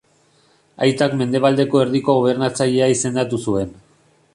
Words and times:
Aitak 0.85 1.13
mendebaldeko 1.19 1.83
erdiko 1.85 2.19
gobernatzailea 2.21 2.89
izendatu 2.97 3.45
zuen. 3.49 3.83